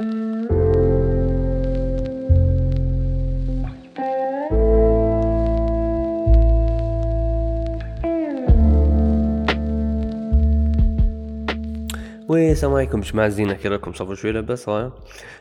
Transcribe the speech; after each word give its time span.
السلام 0.00 0.14
عليكم 12.74 13.00
جماعة 13.00 13.28
زينة 13.28 13.52
كي 13.52 13.68
راكم 13.68 13.92
صافو 13.92 14.14
شوية 14.14 14.32
لاباس 14.32 14.68
آه، 14.68 14.92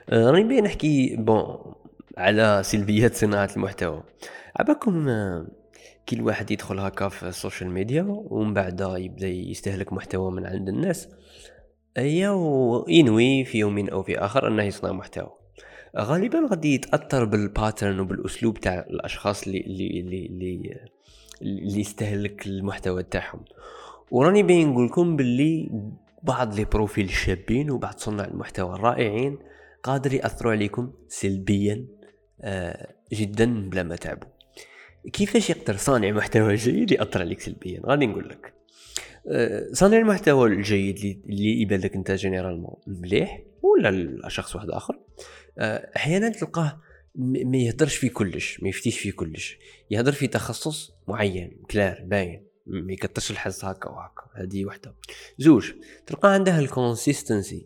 راني 0.09 0.43
باغي 0.43 0.61
نحكي 0.61 1.15
bon 1.15 1.73
على 2.17 2.61
سلبيات 2.63 3.15
صناعة 3.15 3.49
المحتوى. 3.55 4.03
عباكم 4.59 5.09
آه، 5.09 5.47
كي 6.05 6.15
الواحد 6.15 6.51
يدخل 6.51 6.79
هكا 6.79 7.09
في 7.09 7.27
ال 7.27 7.33
social 7.33 7.69
media 7.69 8.05
ومن 8.07 8.53
بعد 8.53 8.81
يبدأ 8.97 9.27
يستهلك 9.27 9.93
محتوى 9.93 10.31
من 10.31 10.45
عند 10.45 10.69
الناس. 10.69 11.07
وينوي 11.99 13.45
في 13.45 13.57
يوم 13.57 13.89
أو 13.89 14.03
في 14.03 14.17
آخر 14.17 14.47
أنه 14.47 14.63
يصنع 14.63 14.91
محتوى. 14.91 15.31
غالبا 15.97 16.47
غادي 16.49 16.73
يتأثر 16.73 17.25
بال 17.25 17.42
pattern 17.42 17.99
وبالأسلوب 17.99 18.59
تاع 18.59 18.79
الأشخاص 18.89 19.47
اللي 19.47 19.61
اللي 19.61 19.99
اللي 19.99 20.25
اللي, 20.25 20.79
اللي 21.41 21.79
يستهلك 21.79 22.47
المحتوى 22.47 23.03
تاعهم. 23.03 23.39
وراني 24.11 24.43
باغي 24.43 24.69
نقول 24.69 24.85
لكم 24.85 25.15
باللي 25.15 25.69
بعض 26.23 26.55
les 26.55 26.65
profils 26.65 27.05
الشابين 27.05 27.71
وبعض 27.71 27.93
صناع 27.97 28.25
المحتوى 28.25 28.75
الرائعين 28.75 29.37
قادر 29.83 30.13
يأثروا 30.13 30.51
عليكم 30.51 30.91
سلبيا 31.07 31.85
آه، 32.41 32.93
جدا 33.13 33.69
بلا 33.69 33.83
ما 33.83 33.95
تحسبوا. 33.95 34.27
كيفاش 35.13 35.49
يقدر 35.49 35.77
صانع 35.77 36.11
محتوى 36.11 36.55
جيد 36.55 36.91
يأثر 36.91 37.19
عليك 37.19 37.39
سلبيا؟ 37.39 37.81
غادي 37.85 38.07
نقول 38.07 38.29
لك. 38.29 38.53
صانع 39.71 39.97
المحتوى 39.97 40.49
الجيد 40.49 41.21
اللي 41.29 41.61
يبان 41.61 41.79
لك 41.79 41.95
أنت 41.95 42.11
généralement 42.11 42.75
مليح 42.87 43.41
ولا 43.61 44.29
شخص 44.29 44.55
واحد 44.55 44.69
آخر. 44.69 44.99
آه، 45.57 45.91
أحيانا 45.95 46.29
تلقاه 46.29 46.81
ما 47.15 47.57
يهدرش 47.57 47.95
في 47.95 48.09
كلش 48.09 48.59
ما 48.61 48.69
يفتيش 48.69 48.99
في 48.99 49.11
كلش. 49.11 49.57
يهدر 49.91 50.11
في 50.11 50.27
تخصص 50.27 50.93
معين 51.07 51.63
clair 51.71 52.01
باين. 52.05 52.43
ما 52.67 52.93
يكترش 52.93 53.31
الهدر 53.31 53.65
هكا 53.65 53.89
وهكا. 53.89 54.23
هذه 54.35 54.65
وحدة. 54.65 54.95
زوج 55.37 55.71
تلقى 56.07 56.33
عندها 56.33 56.59
ال 56.59 56.68
consistency 56.68 57.65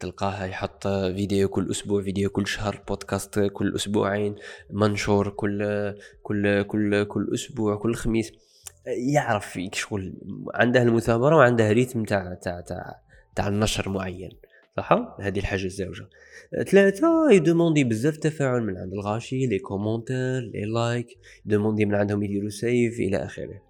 تلقاه 0.00 0.44
يحط 0.44 0.88
فيديو 0.88 1.48
كل 1.48 1.70
أسبوع 1.70 2.02
فيديو 2.02 2.30
كل 2.30 2.46
شهر 2.46 2.82
بودكاست 2.88 3.40
كل 3.40 3.74
أسبوعين 3.74 4.36
منشور 4.70 5.28
كل 5.28 5.94
كل 6.22 6.62
كل 6.62 7.04
كل 7.04 7.30
أسبوع 7.34 7.76
كل 7.76 7.94
خميس. 7.94 8.32
يعرف 8.96 9.58
شغل 9.72 10.14
عنده 10.54 10.82
المثابرة 10.82 11.36
وعنده 11.36 11.72
rythme 11.72 12.04
تاع 12.04 12.34
تاع 12.34 12.60
تاع 12.60 13.00
تاع 13.34 13.48
النشر 13.48 13.88
معين 13.88 14.30
صح؟ 14.76 15.16
هذه 15.20 15.38
الحاجة 15.38 15.64
الزاوجة. 15.64 16.08
ثلاثة 16.70 17.30
يdemander 17.30 17.84
بزاف 17.84 18.16
تفاعل 18.16 18.62
من 18.62 18.76
عند 18.76 18.92
الغاشي 18.92 19.46
les 19.46 19.58
commentaires 19.58 20.40
les 20.40 20.64
likes 20.64 21.18
يdemander 21.46 21.84
من 21.84 21.94
عندهم 21.94 22.22
يديروا 22.22 22.50
save 22.50 23.00
إلى 23.00 23.16
آخره. 23.16 23.62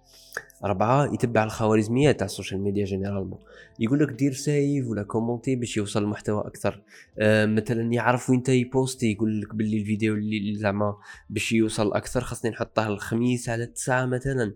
أربعة 0.65 1.13
يتبع 1.13 1.43
الخوارزميات 1.43 2.19
تاع 2.19 2.25
ال 2.25 2.30
social 2.30 2.61
media 2.61 2.85
généralement. 2.85 3.39
يقول 3.79 3.99
لك 3.99 4.09
دير 4.09 4.33
save 4.33 4.87
ولا 4.87 5.03
commenter 5.03 5.55
باش 5.55 5.77
يوصل 5.77 6.03
المحتوى 6.03 6.41
أكثر. 6.47 6.81
آه 7.19 7.45
مثلا 7.45 7.93
يعرف 7.93 8.29
وين 8.29 8.43
يposter 8.47 9.11
يقول 9.11 9.41
لك 9.41 9.55
باللي 9.55 9.77
الفيديو 9.77 10.13
اللي 10.13 10.55
زعما 10.55 10.95
باش 11.29 11.51
يوصل 11.51 11.93
أكثر 11.93 12.21
خاصني 12.21 12.51
نحطه 12.51 12.87
الخميس 12.87 13.49
على 13.49 13.63
التسعة 13.63 14.05
مثلا. 14.05 14.53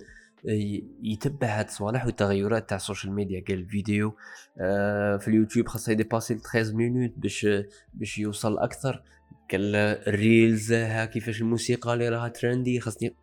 يتبع 1.04 1.48
هاد 1.48 1.66
الصوالح 1.66 2.06
والتغيرات 2.06 2.70
تاع 2.70 2.78
ال 2.78 2.83
social 2.83 3.14
media 3.14 3.44
قال 3.48 3.60
الفيديو 3.60 4.16
آه 4.62 5.18
في 5.18 5.28
اليوتيوب 5.28 5.68
خاصه 5.68 5.92
يdépasser 5.92 6.38
13 6.38 6.76
minutes 6.76 7.12
باش 7.18 7.48
باش 7.94 8.18
يوصل 8.18 8.58
أكثر. 8.58 9.04
قال 9.52 9.76
ال 9.76 9.92
reels 9.92 10.73
ها 10.74 11.06
كيفاش 11.06 11.42
الموسيقى 11.42 11.94
اللي 11.94 12.10
راها 12.10 12.28
trendy 12.28 12.80
خاصني 12.80 13.16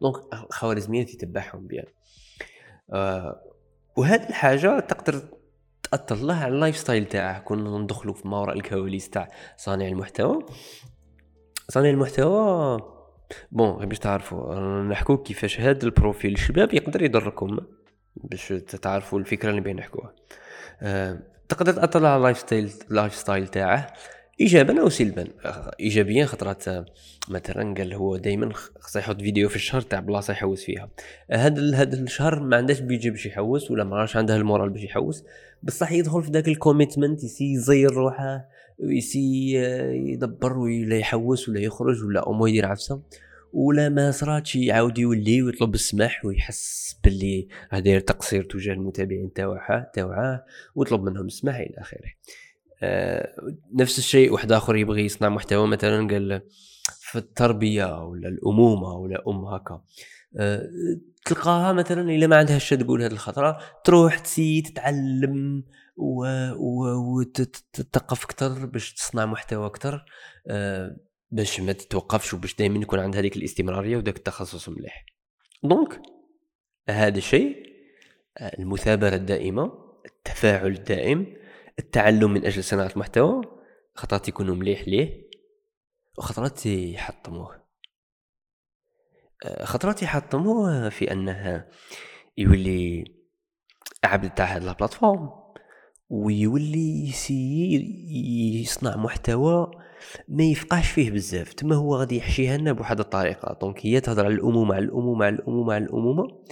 donc 0.00 0.16
الخوارزميات 0.32 1.14
يتبعهم 1.14 1.66
bien. 1.66 1.86
آه 2.92 3.42
وهذه 3.96 4.28
الحاجة 4.28 4.80
تقدر 4.80 5.22
تأثر 5.82 6.14
الله 6.14 6.34
على 6.34 6.54
ال 6.54 6.76
lifestyle 6.76 7.04
تاعه. 7.06 7.38
كنا 7.40 7.78
ندخلوا 7.78 8.14
في 8.14 8.28
ما 8.28 8.38
وراء 8.40 8.56
الكواليس 8.56 9.10
تاع 9.10 9.28
صانع 9.56 9.88
المحتوى 9.88 10.46
صانع 11.68 11.90
المحتوى 11.90 13.01
bon 13.52 13.86
باش 13.86 13.98
تعرفوا 13.98 14.54
نحكوا 14.82 15.16
كيفاش 15.16 15.60
هذا 15.60 15.84
ال 15.84 15.91
profil 15.91 16.32
الشباب 16.32 16.74
يقدر 16.74 17.02
يضركم 17.02 17.58
باش 18.16 18.48
تعرفوا 18.82 19.18
الفكرة 19.18 19.50
اللي 19.50 19.60
باغيين 19.60 19.76
نحكوها. 19.76 20.14
أه 20.82 21.18
تقدر 21.48 21.72
تاثر 21.72 22.06
على 22.06 22.16
ال 22.16 22.38
lifestyle 22.38 22.70
ال 22.90 23.14
lifestyle 23.14 23.48
تاعه 23.48 23.92
ايجابا 24.40 24.80
أو 24.80 24.88
سلبا. 24.88 25.28
ايجابيا 25.80 26.26
خطرات 26.26 26.64
مثلا 27.28 27.74
قال 27.74 27.94
هو 27.94 28.16
دائما 28.16 28.52
خصو 28.80 28.98
يحط 28.98 29.20
فيديو 29.20 29.48
في 29.48 29.56
الشهر 29.56 29.80
تاع 29.80 30.00
بلاصة 30.00 30.32
يحوس 30.32 30.64
فيها. 30.64 30.88
هذا 31.30 31.76
هذا 31.76 31.96
الشهر 31.96 32.40
ما 32.40 32.56
عندهش 32.56 32.80
بيجي 32.80 33.10
باش 33.10 33.26
يحوس 33.26 33.70
ولا 33.70 33.84
ما 33.84 33.96
راش 33.96 34.16
عنده 34.16 34.36
ال 34.36 34.42
moral 34.42 34.70
باش 34.70 34.82
يحوس. 34.82 35.24
بصح 35.62 35.92
يدخل 35.92 36.22
في 36.22 36.30
ذاك 36.30 36.48
الكوميتمنت 36.48 37.24
يسي 37.24 37.52
يزير 37.52 37.92
روحه 37.92 38.48
ويسي 38.82 39.52
يدبر 40.12 40.58
ولا 40.58 40.98
يحوس 40.98 41.48
ولا 41.48 41.60
يخرج 41.60 42.04
ولا 42.04 42.28
امو 42.30 42.46
يدير 42.46 42.66
عفسه 42.66 43.02
ولا 43.52 43.88
ما 43.88 44.10
صراتش 44.10 44.56
يعاود 44.56 44.98
يولي 44.98 45.42
ويطلب 45.42 45.74
السماح 45.74 46.24
ويحس 46.24 46.96
باللي 47.04 47.48
راه 47.72 47.78
داير 47.78 48.00
تقصير 48.00 48.44
تجاه 48.44 48.72
المتابعين 48.74 49.32
تاعه 49.32 49.90
تاعه 49.94 50.44
ويطلب 50.74 51.02
منهم 51.02 51.26
السماح 51.26 51.56
إلى 51.56 51.74
آخره. 51.78 52.12
آه، 52.82 53.34
نفس 53.74 53.98
الشيء 53.98 54.32
واحد 54.32 54.52
آخر 54.52 54.76
يبغي 54.76 55.04
يصنع 55.04 55.28
محتوى 55.28 55.68
مثلا 55.68 56.08
قال 56.08 56.42
في 57.00 57.18
التربية 57.18 58.04
ولا 58.04 58.28
الأمومة 58.28 58.88
ولا 58.88 59.22
أم 59.28 59.44
هكا. 59.44 59.82
أه 60.36 60.68
تلقاها 61.24 61.72
مثلا 61.72 62.10
إلا 62.10 62.26
ما 62.26 62.36
عندها 62.36 62.58
تقول 62.58 63.02
هذه 63.02 63.12
الخطرة 63.12 63.58
تروح 63.84 64.18
تسي 64.18 64.62
تتعلم 64.62 65.64
وتتثقف 67.16 68.24
أكثر 68.24 68.66
باش 68.66 68.94
تصنع 68.94 69.26
محتوى 69.26 69.66
أكثر 69.66 70.04
أه 70.46 70.96
باش 71.30 71.60
ما 71.60 71.72
تتوقفش 71.72 72.34
وباش 72.34 72.56
دائما 72.56 72.78
يكون 72.78 72.98
عندها 72.98 73.20
هذيك 73.20 73.36
الاستمرارية 73.36 73.96
وذاك 73.96 74.16
التخصص 74.16 74.68
مليح. 74.68 75.06
دونك 75.64 76.02
هذا 76.88 77.18
الشيء 77.18 77.72
آه، 78.38 78.58
المثابرة 78.58 79.14
الدائمة 79.14 79.72
التفاعل 80.06 80.66
الدائم 80.66 81.36
التعلم 81.78 82.32
من 82.32 82.44
أجل 82.44 82.64
صناعة 82.64 82.90
المحتوى 82.94 83.42
خطرات 83.94 84.28
يكونوا 84.28 84.54
مليح 84.54 84.88
ليه؟ 84.88 85.31
وخطرات 86.22 86.66
يحطموه. 86.66 87.62
خطرات 89.62 90.02
يحطموه 90.02 90.88
في 90.88 91.12
أنها 91.12 91.68
يولي 92.38 93.04
عبد 94.04 94.30
تاع 94.30 94.56
هاد 94.56 94.64
البلاتفورم 94.66 95.30
ويولي 96.10 97.08
يسي 97.08 97.74
يصنع 98.62 98.96
محتوى 98.96 99.70
ما 100.28 100.44
يفقعش 100.44 100.90
فيه 100.90 101.10
بزاف. 101.10 101.52
تما 101.52 101.76
هو 101.76 101.96
غادي 101.96 102.16
يحشيها 102.16 102.56
لنا 102.56 102.72
بواحد 102.72 103.00
الطريقة. 103.00 103.58
دونك 103.60 103.86
هي 103.86 104.00
تهضر 104.00 104.24
على 104.24 104.34
الأمومة 104.34 104.74
على 104.74 104.84
الأمومة 104.84 105.24
على 105.24 105.34
الأمومة 105.34 105.74
على 105.74 105.84
الأمومة. 105.84 106.42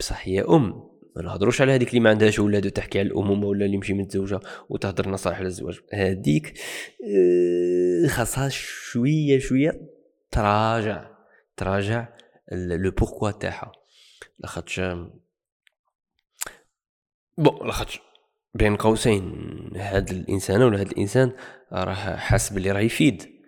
بصح 0.00 0.28
هي 0.28 0.40
أم. 0.40 0.87
نهضروش 1.22 1.60
على 1.60 1.72
هذيك 1.72 1.88
اللي 1.88 2.00
ما 2.00 2.10
عندهاش 2.10 2.38
أولاد 2.40 2.66
وتحكي 2.66 2.98
على 2.98 3.08
الأمومة 3.08 3.46
ولا 3.46 3.64
اللي 3.66 3.76
مشي 3.76 3.92
متزوجة 3.92 4.40
وتهضر 4.68 5.08
نصائح 5.08 5.40
للزواج 5.40 5.80
هذيك 5.92 6.58
آه، 7.04 8.08
خاصها 8.08 8.48
شوية 8.48 9.38
شوية 9.38 9.80
تراجع 10.30 11.10
تراجع 11.56 12.08
لو 12.52 12.90
بوركوا 12.90 13.30
تاعها. 13.30 13.72
لاخاطش 14.38 14.80
بون 17.38 17.66
لاخاطش 17.66 18.00
بين 18.54 18.76
قوسين 18.76 19.32
هاد 19.76 20.10
الإنسان 20.10 20.62
ولا 20.62 20.80
هاد 20.80 20.90
الإنسان 20.90 21.32
راه 21.72 22.16
حاس 22.16 22.52
بلي 22.52 22.72
راه 22.72 22.80
يفيد. 22.80 23.38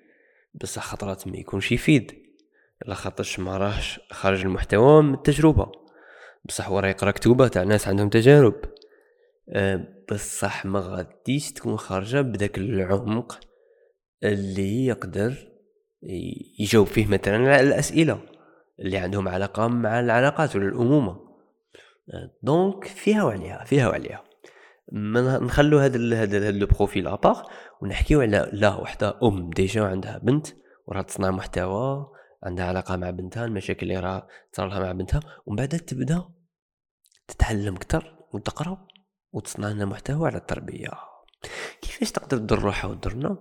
بصح 0.55 0.83
خطرات 0.83 1.29
ما 1.29 1.37
يكونش 1.37 1.73
يفيد. 1.73 2.12
لاخاطش 2.87 3.39
ما 3.39 3.59
راهش 3.59 4.00
خارج 4.11 4.41
المحتوى 4.41 5.03
من 5.03 5.15
التجربة. 5.15 5.73
بصح 6.45 6.71
وراه 6.71 6.89
يقرا 6.89 7.11
كتوبة 7.11 7.49
تاع 7.49 7.63
ناس 7.63 7.89
عندهم 7.89 8.09
تجارب. 8.09 8.55
أه 9.49 9.87
بصح 10.13 10.67
ما 10.67 10.81
غاديش 10.81 11.53
تكون 11.53 11.77
خارجة 11.77 12.21
بداك 12.21 12.59
العمق 12.59 13.41
اللي 14.25 14.87
يقدر 14.87 15.35
يجاوب 16.59 16.87
فيه 16.87 17.07
مثلا 17.07 17.37
على 17.37 17.61
الأسئلة 17.61 18.21
اللي 18.81 18.99
عندهم 18.99 19.29
علاقة 19.29 19.69
مع 19.69 20.01
العلاقات 20.01 20.57
ولا 20.57 20.69
الأمومة. 20.69 21.13
أه 22.15 22.31
donc 22.43 22.85
فيها 22.85 23.25
وعليها 23.25 23.65
فيها 23.65 23.89
وعليها. 23.89 24.25
ما 24.93 25.39
نخلو 25.39 25.79
هذا 25.79 26.23
هذا 26.23 26.51
le 26.50 26.67
profil 26.67 27.09
à 27.09 27.15
part 27.15 27.43
ونحكيو 27.83 28.21
على 28.21 28.51
لا 28.53 28.75
وحدة 28.77 29.19
أم 29.23 29.51
déjà 29.50 29.85
عندها 29.85 30.19
بنت 30.19 30.47
وراها 30.87 31.03
تصنع 31.03 31.31
محتوى 31.31 32.07
عندها 32.43 32.65
علاقة 32.65 32.97
مع 32.97 33.11
بنتها 33.11 33.45
المشاكل 33.45 33.83
اللي 33.83 34.01
راه 34.01 34.29
تصير 34.53 34.67
لها 34.67 34.81
مع 34.81 34.93
بنتها 34.93 35.21
ومن 35.47 35.57
بعد 35.57 35.69
تبدأ 35.69 36.25
تتعلم 37.29 37.77
أكثر 37.77 38.17
وتقرأ 38.33 38.87
وتصنع 39.33 39.69
لنا 39.69 39.85
محتوى 39.85 40.29
على 40.29 40.39
التربية. 40.39 40.91
كيفاش 41.83 42.13
تقدر 42.13 42.39
تضر 42.39 42.59
روحها 42.59 42.91
وتضرنا 42.91 43.37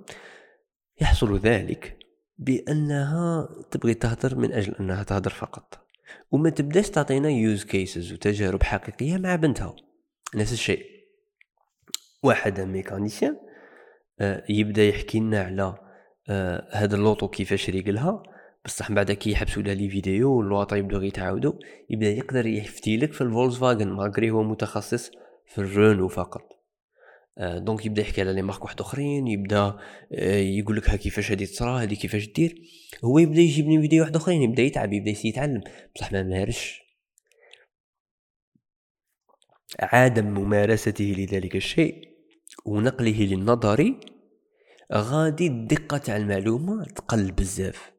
يحصل 1.01 1.39
ذلك 1.39 1.97
بأنها 2.37 3.49
تبغي 3.71 3.93
تهدر 3.93 4.35
من 4.35 4.53
أجل 4.53 4.75
أنها 4.75 5.03
تهدر 5.03 5.29
فقط. 5.29 5.87
وما 6.31 6.49
تبداش 6.49 6.89
تعطينا 6.89 7.29
use 7.29 7.63
cases 7.63 8.13
وتجارب 8.13 8.63
حقيقية 8.63 9.17
مع 9.17 9.35
بنتها. 9.35 9.75
نفس 10.35 10.53
الشيء. 10.53 10.85
واحد 12.23 12.59
mécanicien 12.59 13.37
آه، 14.19 14.43
يبدأ 14.49 14.83
يحكي 14.83 15.19
لنا 15.19 15.43
على 15.43 15.77
آه، 16.29 16.69
هذا 16.71 16.95
اللوطو 16.95 17.27
كيفاش 17.27 17.69
ريقلها. 17.69 18.23
بصح 18.69 18.89
من 18.89 18.95
بعد 18.95 19.11
كي 19.11 19.31
يحبسوا 19.31 19.63
له 19.63 19.73
les 19.73 19.89
vidéos 19.89 20.33
واللواطا 20.37 20.75
يبداو 20.75 21.01
يتعاودوا 21.01 21.53
يبدأ 21.89 22.09
يقدر 22.09 22.45
يفتي 22.45 22.97
لك 22.97 23.13
في 23.13 23.49
Volkswagen 23.59 23.87
malgré 23.87 24.29
هو 24.29 24.43
متخصص 24.43 25.11
في 25.45 25.57
الرونو 25.57 26.07
فقط. 26.07 26.41
آه، 27.37 27.57
donc 27.59 27.85
يبدأ 27.85 28.01
يحكي 28.01 28.21
على 28.21 28.33
les 28.33 28.41
marques 28.41 28.63
واحد 28.63 28.81
أخرين 28.81 29.27
يبدأ 29.27 29.77
يقول 30.57 30.77
لك 30.77 30.89
ها 30.89 30.95
كيفاش 30.95 31.31
هادي 31.31 31.45
تصرا 31.45 31.81
هادي 31.81 31.95
كيفاش 31.95 32.27
دير. 32.27 32.61
هو 33.03 33.19
يبدأ 33.19 33.41
يجيب 33.41 33.69
les 33.69 33.81
vidéos 33.81 34.03
واحد 34.03 34.15
أخرين 34.15 34.41
يبدأ 34.41 34.63
يتعب 34.63 34.93
يبدأ 34.93 35.13
يتعلم. 35.25 35.61
بصح 35.95 36.11
ما 36.11 36.23
مارسش. 36.23 36.81
عدم 39.79 40.25
ممارسته 40.25 41.15
لذلك 41.17 41.55
الشيء 41.55 42.09
ونقله 42.65 43.25
للنظري 43.25 43.99
غادي 44.93 45.47
الدقة 45.47 45.97
تاع 45.97 46.17
المعلومة 46.17 46.83
تقل 46.85 47.31
بزاف. 47.31 47.98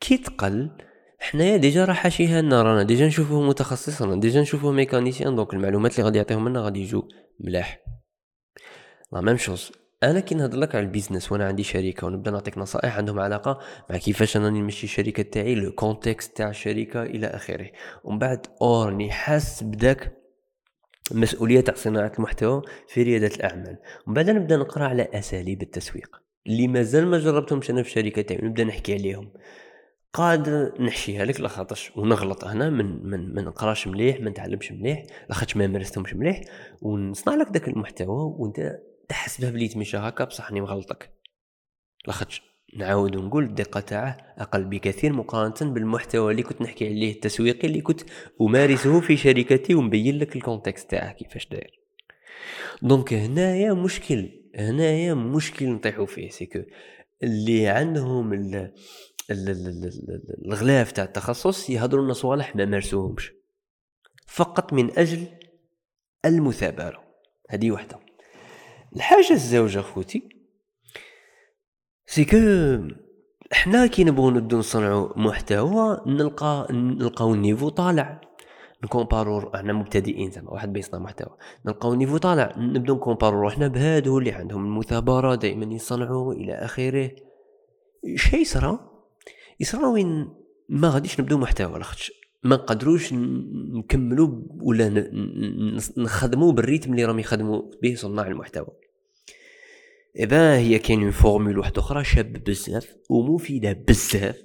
كي 0.00 0.16
تقل 0.16 0.70
حنايا 1.18 1.56
déjà 1.56 1.84
راه 1.84 1.92
حاشيها 1.92 2.42
لنا 2.42 2.62
رانا 2.62 2.82
déjà 2.82 3.06
نشوفوه 3.06 3.42
متخصص 3.42 4.02
رانا 4.02 4.20
déjà 4.20 4.40
نشوفوه 4.40 4.72
mécanicien 4.72 5.36
donc 5.36 5.54
المعلومات 5.54 5.92
اللي 5.92 6.04
غادي 6.04 6.18
يعطيهم 6.18 6.48
لنا 6.48 6.60
غادي 6.60 6.80
يجو 6.80 7.08
ملاح. 7.40 7.80
la 9.12 9.20
même 9.20 9.36
chose 9.36 9.72
أنا 10.02 10.20
كي 10.20 10.34
نهضر 10.34 10.58
لك 10.58 10.74
على 10.74 10.84
ال 10.84 10.89
business 10.89 11.32
وأنا 11.32 11.46
عندي 11.46 11.62
شركة 11.62 12.06
ونبدأ 12.06 12.30
نعطيك 12.30 12.58
نصائح 12.58 12.96
عندهم 12.96 13.20
علاقة 13.20 13.58
مع 13.90 13.96
كيفاش 13.96 14.36
أنا 14.36 14.50
نمشي 14.50 14.84
الشركة 14.84 15.22
تاعي 15.22 15.54
le 15.54 15.72
contexte 15.72 16.36
تاع 16.36 16.50
الشركة 16.50 17.02
إلى 17.02 17.26
آخره. 17.26 17.70
ومن 18.04 18.18
بعد 18.18 18.46
وراني 18.62 19.10
حاس 19.10 19.64
بداك 19.64 20.12
المسؤوليه 21.12 21.60
تاع 21.60 21.74
صناعة 21.74 22.12
المحتوى 22.18 22.62
في 22.88 23.02
ريادة 23.02 23.36
الأعمال. 23.36 23.78
ومن 24.06 24.14
بعد 24.14 24.30
نبدأ 24.30 24.56
نقرأ 24.56 24.84
على 24.84 25.08
أساليب 25.14 25.62
التسويق 25.62 26.16
اللي 26.46 26.68
مازال 26.68 27.06
ما 27.06 27.18
جربتهمش 27.18 27.70
أنا 27.70 27.82
في 27.82 27.88
الشركة 27.88 28.22
تاعي 28.22 28.40
نبدأ 28.42 28.64
نحكي 28.64 28.94
عليهم. 28.94 29.32
قادر 30.12 30.82
نحشيها 30.82 31.24
لك 31.24 31.40
لاخاطرش 31.40 31.92
ونغلط 31.96 32.44
هنا 32.44 32.70
من 32.70 33.06
من 33.06 33.34
ما 33.34 33.42
نقراش 33.42 33.86
مليح 33.86 34.20
ما 34.20 34.30
نتعلمش 34.30 34.72
مليح 34.72 35.02
لاخاطش 35.28 35.56
ما 35.56 35.66
مارستهمش 35.66 36.14
مليح 36.14 36.40
ونصنع 36.82 37.34
لك 37.34 37.48
داك 37.48 37.68
المحتوى 37.68 38.34
وانت 38.38 38.78
تحس 39.08 39.40
به 39.40 39.50
بلي 39.50 39.68
تمشى 39.68 39.96
هكا 39.96 40.24
بصح 40.24 40.48
راني 40.48 40.60
مغلطك. 40.60 41.10
لاخاطش 42.06 42.42
نعاود 42.76 43.16
ونقول 43.16 43.44
الدقة 43.44 43.80
تاعه 43.80 44.34
أقل 44.38 44.64
بكثير 44.64 45.12
مقارنة 45.12 45.72
بالمحتوى 45.72 46.30
اللي 46.30 46.42
كنت 46.42 46.62
نحكي 46.62 46.86
عليه 46.86 47.12
التسويقي 47.12 47.68
اللي 47.68 47.80
كنت 47.80 48.00
أمارسه 48.40 49.00
في 49.00 49.16
شركتي 49.16 49.74
ومبين 49.74 50.18
لك 50.18 50.36
الكونتكست 50.36 50.90
تاعه 50.90 51.12
كيفاش 51.12 51.48
داير. 51.48 51.80
donc 52.82 53.14
هنايا 53.14 53.72
مشكل 53.72 54.30
هنايا 54.54 55.14
مشكل 55.14 55.68
نطيحو 55.68 56.06
فيه 56.06 56.28
c'est 56.28 56.49
que 56.49 56.62
اللي 57.22 57.68
عندهم 57.68 58.32
الغلاف 59.30 60.92
تاع 60.92 61.04
التخصص 61.04 61.70
يهضروا 61.70 62.04
لنا 62.04 62.12
صوالح 62.12 62.56
ما 62.56 62.64
مارسوهمش 62.64 63.32
فقط 64.26 64.72
من 64.72 64.98
أجل 64.98 65.26
المثابرة. 66.24 67.04
هذه 67.50 67.70
وحدة. 67.70 67.98
الحاجة 68.96 69.32
الزوجة 69.32 69.80
خوتي 69.80 70.28
c'est 72.06 72.26
que 72.26 72.38
حنا 73.52 73.86
كي 73.86 74.04
نبغوا 74.04 74.30
نبدو 74.30 74.58
نصنعوا 74.58 75.18
محتوى 75.18 76.00
نلقى 76.06 76.66
نلقاو 76.70 77.34
ال 77.34 77.39
niveau 77.39 77.68
طالع. 77.68 78.20
نكومبارو 78.84 79.54
إحنا 79.54 79.72
مبتدئين 79.72 80.30
زعما 80.30 80.50
واحد 80.50 80.72
بيصنع 80.72 80.98
محتوى. 81.00 81.36
نلقاو 81.66 81.92
ال 81.92 81.95
niveau 81.95 82.16
طالع 82.16 82.54
نبدو 82.56 82.94
نكومبارو 82.94 83.40
روحنا 83.40 83.68
بهادو 83.68 84.18
اللي 84.18 84.32
عندهم 84.32 84.64
المثابرة 84.64 85.34
دائما 85.34 85.74
يصنعوا 85.74 86.32
إلى 86.32 86.52
آخره. 86.52 87.10
شي 88.14 88.36
يصرى. 88.36 88.97
يصرى 89.60 89.84
وين 89.84 90.28
ما 90.68 90.88
غاديش 90.88 91.20
نبدو 91.20 91.38
محتوى 91.38 91.78
لاخاطش 91.78 92.12
ما 92.42 92.56
نقدروش 92.56 93.12
نكملوا 93.12 94.42
ولا 94.60 95.10
نخدموا 95.96 96.52
بال 96.52 96.62
rythme 96.62 96.92
اللي 96.92 97.04
راهم 97.04 97.18
يخدموا 97.18 97.62
به 97.82 97.94
صناع 97.94 98.26
المحتوى. 98.26 98.68
إذا 100.18 100.56
هي 100.56 100.78
كاين 100.78 101.10
formule 101.10 101.58
واحدة 101.58 101.80
أخرى 101.80 102.04
شابة 102.04 102.38
بزاف 102.38 102.96
ومفيدة 103.10 103.72
بزاف 103.72 104.42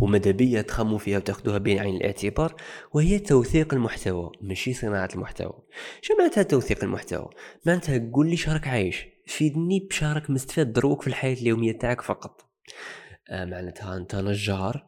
وماذا 0.00 0.30
بيا 0.30 0.62
تخمو 0.62 0.98
فيها 0.98 1.18
وتاخدوها 1.18 1.58
بعين 1.58 1.78
عين 1.78 1.96
الاعتبار 1.96 2.54
وهي 2.92 3.18
توثيق 3.18 3.74
المحتوى 3.74 4.32
ماشي 4.40 4.74
صناعة 4.74 5.08
المحتوى. 5.14 5.62
شو 6.02 6.14
معناتها 6.18 6.42
توثيق 6.42 6.84
المحتوى؟ 6.84 7.30
معناتها 7.66 8.10
قول 8.12 8.30
لي 8.30 8.36
شارك 8.36 8.68
عايش. 8.68 9.06
فيدني 9.26 9.86
بشارك 9.90 10.30
مستفاد 10.30 10.72
دروك 10.72 11.02
في 11.02 11.08
الحياة 11.08 11.34
اليومية 11.34 11.72
تاعك 11.72 12.00
فقط. 12.00 12.40
معناتها 13.32 13.96
أنت 13.96 14.16
نجار. 14.16 14.86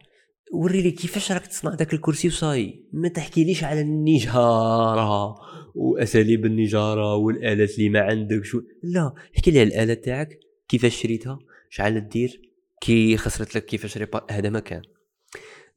وري 0.52 0.82
لي 0.82 0.90
كيفاش 0.90 1.32
راك 1.32 1.46
تصنع 1.46 1.74
داك 1.74 1.94
الكرسي 1.94 2.28
وصاي؟ 2.28 2.84
ما 2.92 3.08
تحكيليش 3.08 3.64
على 3.64 3.80
النجارة 3.80 5.34
وأساليب 5.74 6.46
النجارة 6.46 7.14
والآلات 7.14 7.78
اللي 7.78 7.88
ما 7.88 8.00
عندك. 8.00 8.44
شو؟ 8.44 8.60
لا 8.82 9.14
احكي 9.36 9.50
لي 9.50 9.60
على 9.60 9.68
الاله 9.68 9.94
تاعك 9.94 10.38
كيفاش 10.68 11.02
شريتها؟ 11.02 11.38
شحال 11.70 12.08
تدير 12.08 12.40
كي 12.80 13.16
خسرت 13.16 13.54
لك 13.54 13.64
كيفاش 13.64 13.98
ريبا 13.98 14.26
هذا 14.30 14.50
ما 14.50 14.60
كان 14.60 14.82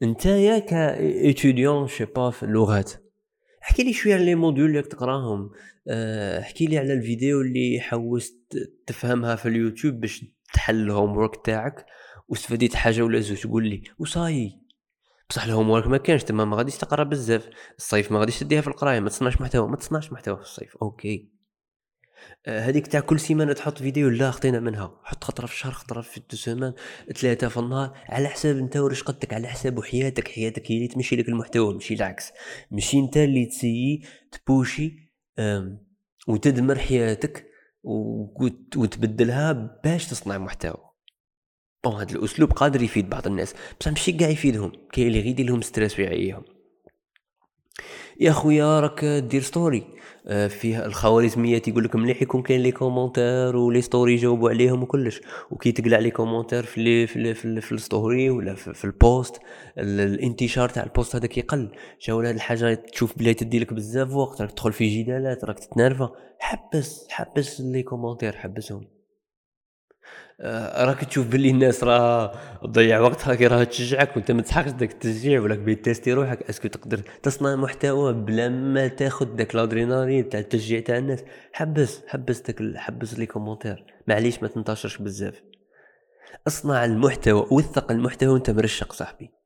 نتايا 0.04 0.60
ك 0.60 0.74
étudiant 0.74 1.88
je 1.88 1.94
sais 1.94 2.06
pas 2.06 2.30
في 2.30 2.44
اللغات. 2.44 2.92
احكي 3.64 3.84
لي 3.84 3.94
شوية 3.94 4.14
على 4.14 4.26
les 4.26 4.36
modules 4.36 4.70
اللي 4.70 4.82
تقراهم. 4.82 5.52
آه، 5.88 6.40
احكي 6.40 6.66
لي 6.66 6.78
على 6.78 6.94
الفيديو 6.94 7.42
اللي 7.42 7.80
حوست 7.80 8.58
تفهمها 8.88 9.36
في 9.36 9.46
اليوتيوب 9.46 10.00
باش 10.00 10.26
تحل 10.54 10.92
ال 10.92 10.98
homework 10.98 11.46
تاعك. 11.46 11.86
واستفديت 12.30 12.76
حاجة 12.76 13.02
ولا 13.02 13.20
زوج 13.20 13.48
قول 13.48 13.68
لي 13.68 13.84
وصاي. 14.00 14.60
بصح 15.30 15.44
ال 15.44 15.70
homework 15.70 15.88
ما 15.88 15.98
كانش 15.98 16.24
تما 16.24 16.46
ما 16.46 16.58
غاديش 16.58 16.78
تقرأ 16.78 17.04
بزاف. 17.04 17.50
الصيف 17.78 18.12
ما 18.12 18.20
غاديش 18.20 18.40
تديها 18.40 18.62
في 18.62 18.68
القراية 18.68 19.00
ما 19.00 19.10
تصنعش 19.10 19.42
محتوى 19.42 19.68
ما 19.68 19.76
تصنعش 19.76 20.12
محتوى 20.12 20.36
في 20.36 20.42
الصيف. 20.42 20.78
OK. 20.82 21.30
آه، 22.46 22.60
هذيك 22.60 22.88
تاع 22.88 23.00
كل 23.00 23.20
سيمانة 23.20 23.54
تحط 23.54 23.78
فيديو 23.78 24.10
لا 24.10 24.32
خطينا 24.32 24.60
منها. 24.60 25.00
حط 25.04 25.24
خطرة 25.24 25.46
في 25.46 25.54
الشهر 25.54 25.72
خطرة 25.72 26.02
في 26.02 26.22
deux 26.32 26.38
semaines 26.38 26.74
ثلاثة 27.16 27.48
في 27.48 27.58
النهار. 27.58 27.98
على 28.10 28.28
حساب 28.28 28.58
أنت 28.58 28.78
واش 28.78 29.04
قدك 29.04 29.34
على 29.34 29.48
حساب 29.48 29.84
حياتك 29.84 30.28
حياتك 30.28 30.72
هي 30.72 30.76
اللي 30.76 30.88
تمشي 30.88 31.16
لك 31.16 31.30
المحتوى 31.30 31.74
ماشي 31.74 31.94
العكس. 31.94 32.32
ماشي 32.72 33.00
أنت 33.00 33.18
اللي 33.18 33.46
تسيي 33.46 34.02
تبوشي 34.32 34.96
وتدمر 36.28 36.80
حياتك 36.80 37.46
وتبدلها 38.76 39.52
باش 39.84 40.08
تصنع 40.08 40.38
محتوى. 40.38 40.89
bon 41.84 41.96
هذا 41.96 42.12
الأسلوب 42.12 42.52
قادر 42.52 42.82
يفيد 42.82 43.10
بعض 43.10 43.28
الناس. 43.28 43.56
بصح 43.80 43.92
ماشي 43.92 44.12
كاع 44.12 44.30
يفيدهم 44.30 44.72
كاين 44.92 45.08
اللي 45.08 45.20
غير 45.20 45.28
يدير 45.28 45.46
لهم 45.46 45.62
stress 45.62 46.00
ويعيهم. 46.00 46.44
يا 48.20 48.32
خويا 48.32 48.80
راك 48.80 49.06
دير 49.06 49.42
story 49.42 49.84
آه، 50.28 50.48
فيه 50.48 50.86
الخوارزميات 50.86 51.68
يقول 51.68 51.84
لك 51.84 51.96
مليح 51.96 52.22
يكون 52.22 52.42
كاين 52.42 52.62
les 52.62 52.72
commentaires 52.72 53.56
و 53.56 53.62
les 53.62 53.82
stories 53.82 54.14
يجاوبوا 54.14 54.50
عليهم 54.50 54.84
وكلش. 54.84 55.22
وكي 55.52 55.72
تقلع 55.72 56.00
les 56.00 56.12
commentaires 56.12 56.64
في 56.64 56.84
les 56.84 57.08
في, 57.08 57.20
les 57.20 57.34
في, 57.34 57.62
في 57.62 57.72
ال 57.72 57.82
story 57.82 58.30
ولا 58.30 58.56
في, 58.56 58.74
في 58.74 58.86
ال 58.86 58.97
post 58.97 59.40
الانتشار 59.78 60.70
تاع 60.70 60.84
ال 60.84 60.90
post 60.90 61.16
هذاك 61.16 61.38
يقل. 61.38 61.72
جاو 62.02 62.20
هاد 62.22 62.36
الحاجة 62.36 62.74
تشوف 62.74 63.18
بلي 63.18 63.34
تدي 63.34 63.60
لك 63.60 63.74
بزاف 63.74 64.14
وقت 64.14 64.42
راك 64.42 64.52
تدخل 64.52 64.74
في 64.74 65.04
جدالات 65.04 65.46
راك 65.46 65.60
تتنرفز 65.60 66.10
حبس 66.40 67.08
حبس 67.10 67.62
les 67.62 67.84
commentaires 67.84 68.36
حبسهم. 68.36 68.99
راك 70.76 71.04
تشوف 71.04 71.28
باللي 71.28 71.50
الناس 71.50 71.84
راه 71.84 72.34
تضيع 72.64 73.00
وقتها 73.00 73.36
كي 73.36 73.48
راه 73.48 73.64
تشجعك 73.64 74.16
وانت 74.16 74.32
ما 74.32 74.42
تسحقش 74.42 74.72
داك 74.72 74.92
التشجيع 74.92 75.42
ولا 75.42 75.56
بغيت 75.56 75.86
تيستي 75.86 76.14
روحك. 76.14 76.50
est-ce 76.50 76.62
que 76.62 76.68
تقدر 76.68 77.02
تصنع 77.24 77.56
محتوى 77.56 78.14
بلا 78.14 78.50
ما 78.50 78.88
تاخذ 78.88 79.26
داك 79.26 79.56
الادرينالين 79.56 80.30
تاع 80.30 80.40
التشجيع 80.40 80.80
تاع 80.80 80.98
الناس. 80.98 81.24
حبس 81.54 82.02
حبس 82.08 82.42
داك 82.42 82.78
حبس 82.78 83.20
les 83.20 83.26
commentaires. 83.26 83.86
معليش 84.08 84.42
ما 84.42 84.48
تنتشرش 84.48 84.98
بزاف. 84.98 85.42
اصنع 86.48 86.86
المحتوى 86.86 87.48
وثق 87.52 87.92
المحتوى 87.92 88.30
وانت 88.30 88.50
مرشق 88.50 88.94
صاحبي. 88.94 89.39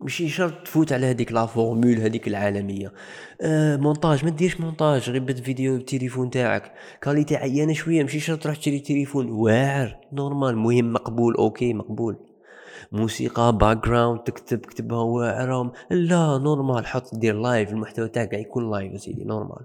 ماشي 0.00 0.28
شرط 0.28 0.52
تفوت 0.64 0.92
على 0.92 1.06
هذيك 1.06 1.32
la 1.32 1.46
formule 1.46 1.98
هذيك 1.98 2.28
العالمية. 2.28 2.92
آه 3.40 3.76
مونتاج 3.76 4.24
ما 4.24 4.30
ديرش 4.30 4.60
مونتاج 4.60 5.10
غير 5.10 5.34
فيديو 5.34 5.76
بالتليفون 5.76 6.30
تاعك. 6.30 6.72
qualité 7.02 7.36
عيانة 7.36 7.72
شوية 7.72 8.02
ماشي 8.02 8.20
شرط 8.20 8.42
تروح 8.42 8.56
تشري 8.56 8.80
تليفون. 8.80 9.30
واعر 9.30 9.96
normal 10.12 10.56
مهم 10.56 10.92
مقبول 10.92 11.34
OK 11.34 11.74
مقبول. 11.74 12.16
موسيقى 12.92 13.58
background 13.58 14.20
تكتب 14.20 14.58
كتبها 14.58 15.02
واعره 15.02 15.72
لا 15.90 16.38
normal 16.38 16.86
حط 16.86 17.14
دير 17.14 17.34
live 17.34 17.70
المحتوى 17.70 18.08
تاعك 18.08 18.32
يكون 18.32 18.70
live 18.70 19.00
سيدي 19.00 19.24
normal. 19.24 19.64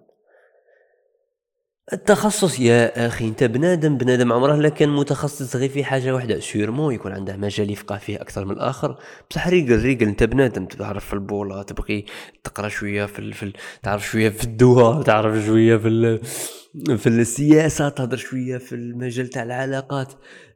التخصص 1.92 2.60
يا 2.60 3.08
أخي 3.08 3.28
أنت 3.28 3.44
بنادم 3.44 3.98
بنادم 3.98 4.34
عمره 4.34 4.56
لا 4.56 4.70
كان 4.70 4.90
متخصص 4.90 5.56
غير 5.56 5.70
في 5.70 5.84
حاجة 5.84 6.14
واحدة 6.14 6.40
sûrement 6.40 6.94
يكون 6.94 7.12
عنده 7.12 7.38
مجال 7.38 7.72
يفقه 7.72 7.98
فيه 7.98 8.22
أكثر 8.22 8.46
من 8.46 8.52
الآخر. 8.52 8.98
بصح 9.30 9.48
ريقل 9.48 9.82
ريقل 9.82 10.08
أنت 10.08 10.24
بنادم 10.24 10.66
تعرف 10.66 11.06
في 11.06 11.14
البوله 11.14 11.64
تبغي 11.64 12.06
تقرأ 12.44 12.68
شوية 12.68 13.06
في, 13.06 13.20
ال... 13.20 13.34
في 13.34 13.44
ال... 13.44 13.54
تعرف 13.84 14.08
شوية 14.08 14.30
في 14.30 14.44
الدواء 14.44 15.02
تعرف 15.02 15.46
شوية 15.46 15.78
في 15.78 15.88
ال... 15.88 16.22
في 16.74 17.08
السياسة 17.08 17.90
تهضر 17.90 18.18
شوية 18.18 18.58
في 18.58 18.76
المجال 18.76 19.28
تاع 19.28 19.44
العلاقات. 19.44 20.14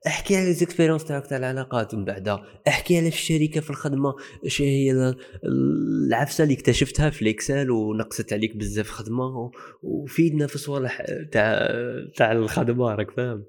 احكي 0.08 0.36
على 0.36 0.46
les 0.46 0.59
expériences 0.59 1.06
تاعك 1.06 1.28
تاع 1.28 1.38
العلاقات 1.38 1.94
ومن 1.94 2.06
بعد. 2.06 2.40
احكي 2.68 2.98
على 2.98 3.12
في 3.12 3.18
الشركة 3.18 3.62
في 3.62 3.70
الخدمة. 3.70 4.16
اش 4.46 4.62
هي 4.62 5.16
العفسة 5.44 6.44
اللي 6.44 6.54
اكتشفتها 6.54 7.10
في 7.10 7.22
ال 7.22 7.30
Excel 7.30 7.72
ونقصت 7.72 8.34
عليك 8.34 8.56
بزاف 8.56 8.90
خدمة 8.90 9.52
وفيدنا 9.84 10.48
في 10.48 10.58
صوالح 10.58 11.06
تاع 11.32 11.68
تاع 12.16 12.32
الخدمة 12.32 12.96
راك 12.96 13.12
فاهم. 13.12 13.44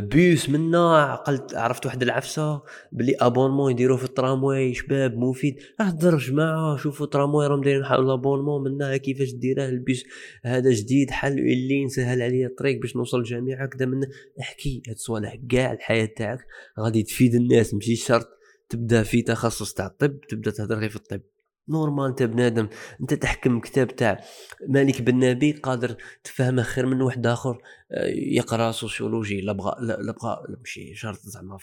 بيس 0.00 0.50
منا 0.50 0.96
عقلت 0.96 1.54
عرفت 1.54 1.86
واحد 1.86 2.02
العفسة 2.02 2.62
بلي 2.92 3.14
abonnement 3.20 3.70
يديروه 3.70 3.96
في 3.96 4.04
الترامواي 4.04 4.74
شباب 4.74 5.16
مفيد. 5.16 5.56
اهدر 5.80 6.18
جماعة 6.18 6.76
شوفوا 6.76 7.06
الترامواي 7.06 7.48
راهم 7.48 7.60
دايرين 7.60 7.84
ال 7.84 7.91
abonnement 7.91 8.62
منا 8.62 8.96
كيفاش 8.96 9.32
ديره 9.32 9.68
البيس 9.68 10.04
هذا 10.44 10.70
جديد 10.70 11.10
حل 11.10 11.38
اللي 11.38 11.84
نسهل 11.84 12.22
عليا 12.22 12.46
الطريق 12.46 12.80
باش 12.80 12.96
نوصل 12.96 13.18
الجامعة 13.18 13.66
كذا 13.66 13.86
من 13.86 14.00
احكي. 14.40 14.82
هاد 14.88 14.94
الصوالح 14.94 15.36
كاع 15.50 15.72
الحياة 15.72 16.08
تاعك 16.16 16.38
غادي 16.80 17.02
تفيد 17.02 17.34
الناس 17.34 17.74
ماشي 17.74 17.96
شرط 17.96 18.28
تبدأ 18.68 19.02
في 19.02 19.22
تخصص 19.22 19.72
تاع 19.72 19.86
الطب 19.86 20.20
تبدأ 20.28 20.50
تهضر 20.50 20.78
غير 20.78 20.90
في 20.90 20.96
الطب. 20.96 21.20
normal 21.68 22.06
أنت 22.06 22.22
بنادم. 22.22 22.68
أنت 23.00 23.14
تحكم 23.14 23.60
كتاب 23.60 23.96
تاع 23.96 24.20
مالك 24.68 25.02
بن 25.02 25.30
نبي 25.30 25.52
قادر 25.52 25.96
تفهمه 26.24 26.62
خير 26.62 26.86
من 26.86 27.02
واحد 27.02 27.26
آخر. 27.26 27.58
آه، 27.92 28.06
يقرأ 28.14 28.72
sociologie 28.72 29.40
لا 29.40 29.52
بغى 29.52 29.76
لا 29.80 30.12
بغى 30.12 30.56
ماشي 30.58 30.94
شرط 30.94 31.20
زعما 31.20 31.58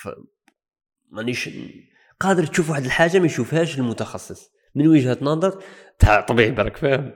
مانيش 1.09 1.49
قادر 2.19 2.45
تشوف 2.45 2.69
واحد 2.69 2.85
الحاجة 2.85 3.19
ما 3.19 3.25
يشوفهاش 3.25 3.79
المتخصص. 3.79 4.51
من 4.75 4.87
وجهة 4.87 5.17
نظر 5.21 5.63
تاع 5.99 6.21
طبيعي 6.21 6.51
برك 6.51 6.77
فاهم؟ 6.77 7.11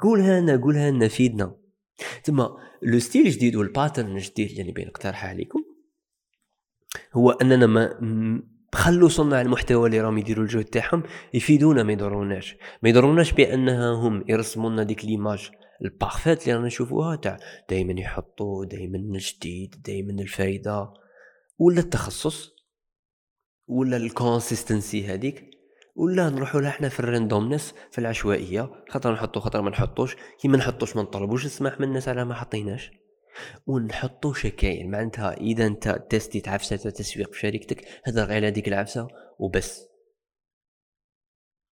قولها 0.00 0.40
لنا 0.40 0.56
قولها 0.56 0.90
لنا 0.90 1.08
فيدنا 1.08 1.56
تما 2.24 2.56
le 2.82 2.98
style 2.98 3.26
الجديد 3.26 3.56
وال 3.56 3.69
pattern 3.69 4.16
الجديد 4.16 4.50
اللي 4.50 4.70
نبي 4.70 4.84
نقترحه 4.84 5.28
عليكم 5.28 5.64
هو 7.12 7.30
أننا 7.30 7.66
ما 7.66 7.98
خلوا 8.74 9.08
صناع 9.08 9.40
المحتوى 9.40 9.86
اللي 9.86 10.00
راهم 10.00 10.18
يديروا 10.18 10.44
الجهد 10.44 10.64
تاعهم 10.64 11.02
يفيدونا 11.34 11.82
ما 11.82 11.92
يضروناش. 11.92 12.56
ما 12.82 12.88
يضروناش 12.88 13.32
بأنها 13.32 13.92
هم 13.92 14.24
يرسموا 14.28 14.70
لنا 14.70 14.82
ديك 14.82 15.04
l'image 15.04 15.50
ال 15.84 15.90
parfaite 15.90 16.42
اللي 16.42 16.54
رانا 16.54 16.66
نشوفوها 16.66 17.16
تاع 17.16 17.36
دائما 17.70 18.00
يحطوا 18.00 18.64
دائما 18.64 18.96
الجديد 18.96 19.74
دائما 19.86 20.22
الفايدة. 20.22 20.92
ولا 21.58 21.80
التخصص 21.80 22.52
ولا 23.66 23.96
ال 23.96 24.05
consistency 24.05 25.06
هذيك 25.06 25.44
ولا 25.96 26.30
نروحوا 26.30 26.60
لها 26.60 26.70
إحنا 26.70 26.88
في 26.88 27.00
ال 27.00 27.07
randomness 27.07 27.74
في 27.90 27.98
العشوائية 27.98 28.70
خاطر 28.88 29.12
نحطوا 29.12 29.42
خاطر 29.42 29.62
ما 29.62 29.70
نحطوش. 29.70 30.16
كي 30.40 30.48
ما 30.48 30.56
نحطوش 30.58 30.96
ما 30.96 31.02
نطلبوش 31.02 31.44
السماح 31.44 31.80
من 31.80 31.88
الناس 31.88 32.08
على 32.08 32.24
ما 32.24 32.34
حطيناش. 32.34 32.90
ونحطو 33.66 34.32
شكاين. 34.32 34.90
معناتها 34.90 35.36
إذا 35.36 35.66
أنت 35.66 35.88
تستيت 36.10 36.48
عفسه 36.48 36.76
تسويق 36.76 37.32
في 37.32 37.38
شركتك 37.38 37.84
هذا 38.04 38.24
غير 38.24 38.44
على 38.44 38.62
العفسة 38.66 39.08
وبس. 39.38 39.88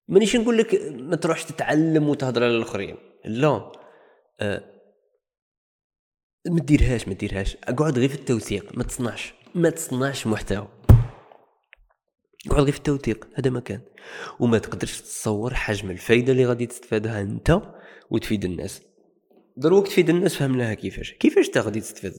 مانيش 0.08 0.36
نقول 0.36 0.58
لك 0.58 0.74
ما 0.92 1.16
تروحش 1.16 1.44
تتعلم 1.44 2.08
وتهضر 2.08 2.44
على 2.44 2.56
الآخرين. 2.56 2.96
لا. 3.24 3.72
أه 4.40 4.72
ما 6.46 6.60
ديرهاش 6.60 7.08
ما 7.08 7.14
ديرهاش 7.14 7.56
أقعد 7.64 7.98
غير 7.98 8.08
في 8.08 8.14
التوثيق. 8.14 8.78
ما 8.78 8.84
تصنعش 8.84 9.34
ما 9.54 9.70
تصنعش 9.70 10.26
محتوى. 10.26 10.68
أقعد 12.46 12.60
غير 12.60 12.72
في 12.72 12.78
التوثيق. 12.78 13.28
هذا 13.34 13.50
مكان. 13.50 13.80
وما 14.40 14.58
تقدرش 14.58 15.00
تصور 15.00 15.54
حجم 15.54 15.90
الفايدة 15.90 16.32
اللي 16.32 16.46
غادي 16.46 16.66
تستفادها 16.66 17.20
أنت 17.20 17.60
وتفيد 18.10 18.44
الناس. 18.44 18.82
دروك 19.58 19.88
تفيد 19.88 20.10
الناس 20.10 20.36
فهمناها 20.36 20.74
كيفاش. 20.74 21.12
كيفاش 21.12 21.48
تا 21.48 21.60
غادي 21.60 21.80
تستفاد؟ 21.80 22.14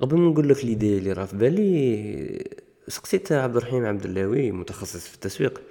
قبل 0.00 0.16
ما 0.16 0.30
نقول 0.30 0.48
لك 0.48 0.64
ليدي 0.64 0.98
اللي 0.98 1.12
راه 1.12 1.24
في 1.24 1.36
بالي 1.36 2.44
سقسيت 2.88 3.32
عبد 3.32 3.56
الرحيم 3.56 3.84
عبد 3.84 4.04
اللاوي 4.04 4.52
متخصص 4.52 5.08
في 5.08 5.14
التسويق 5.14 5.62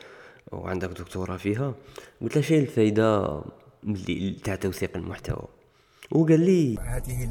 وعندك 0.51 0.89
دكتوراه 0.89 1.37
فيها. 1.37 1.75
قلت 2.21 2.35
له 2.35 2.41
شنو 2.41 2.57
الفايدة 2.59 3.41
اللي 3.83 4.31
تاع 4.43 4.55
توثيق 4.55 4.97
المحتوى. 4.97 5.47
وقال 6.11 6.39
لي 6.39 6.77
هذه 6.77 7.29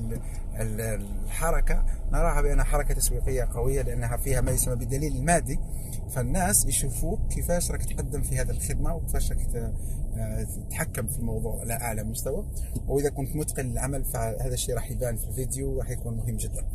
الحركة 0.57 1.85
نراها 2.13 2.43
بأنها 2.43 2.65
حركة 2.65 2.95
تسويقية 2.95 3.45
قوية 3.45 3.83
لأنها 3.83 4.17
فيها 4.17 4.41
ما 4.41 4.51
يسمى 4.51 4.77
بالدليل 4.77 5.17
المادي. 5.17 5.59
فالناس 6.15 6.67
يشوفوك 6.67 7.33
كيفاش 7.33 7.71
راك 7.71 7.85
تقدم 7.85 8.23
في 8.23 8.39
هذه 8.39 8.51
الخدمة 8.51 8.95
وكيفاش 8.95 9.33
راك 9.33 9.73
تتحكم 10.69 11.07
في 11.07 11.19
الموضوع 11.19 11.61
على 11.61 11.73
أعلى 11.73 12.05
مستوى. 12.05 12.47
وإذا 12.87 13.11
كنت 13.11 13.37
متقن 13.37 13.67
للعمل 13.67 14.05
فهذا 14.05 14.55
الشيء 14.55 14.75
راح 14.75 14.91
يبان 14.91 15.17
في 15.17 15.29
الفيديو 15.29 15.77
وراح 15.77 15.91
يكون 15.91 16.17
مهم 16.17 16.37
جدا. 16.37 16.67